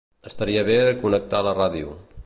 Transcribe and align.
Estaria 0.29 0.63
bé 0.69 0.79
connectar 1.05 1.43
la 1.49 1.57
ràdio. 1.63 1.97